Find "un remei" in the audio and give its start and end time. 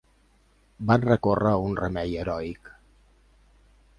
1.67-2.17